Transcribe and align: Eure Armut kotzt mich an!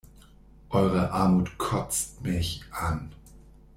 Eure 0.71 1.11
Armut 1.11 1.59
kotzt 1.59 2.23
mich 2.23 2.63
an! 2.71 3.11